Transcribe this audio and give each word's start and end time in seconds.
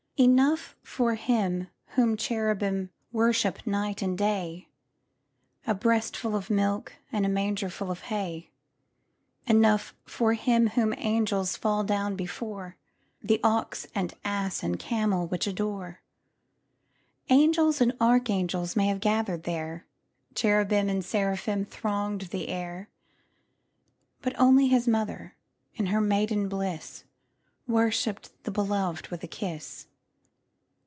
Enough 0.17 0.75
for 0.83 1.15
Him 1.15 1.67
whom 1.95 2.15
cherubim 2.15 2.91
Worship 3.11 3.65
night 3.65 4.03
and 4.03 4.15
day, 4.15 4.67
A 5.65 5.73
breastful 5.73 6.35
of 6.35 6.47
milk 6.51 6.93
And 7.11 7.25
a 7.25 7.29
mangerful 7.29 7.89
of 7.89 8.01
hay; 8.01 8.51
Enough 9.47 9.95
for 10.05 10.33
Him 10.33 10.67
whom 10.67 10.93
angels 10.99 11.57
Fall 11.57 11.83
down 11.83 12.15
before, 12.15 12.77
The 13.23 13.39
ox 13.43 13.87
and 13.95 14.13
ass 14.23 14.61
and 14.61 14.77
camel 14.77 15.25
Which 15.25 15.47
adore. 15.47 16.01
Angels 17.31 17.81
and 17.81 17.93
archangels 17.99 18.75
May 18.75 18.85
have 18.89 18.99
gathered 18.99 19.41
there, 19.41 19.87
Cherubim 20.35 20.87
and 20.87 21.03
seraphim 21.03 21.65
Thronged 21.65 22.21
the 22.29 22.49
air; 22.49 22.89
But 24.21 24.39
only 24.39 24.67
His 24.67 24.87
mother, 24.87 25.35
In 25.73 25.87
her 25.87 25.99
maiden 26.01 26.47
bliss, 26.47 27.05
Worshipped 27.67 28.29
the 28.43 28.51
Beloved 28.51 29.07
With 29.07 29.23
a 29.23 29.27
kiss. 29.27 29.87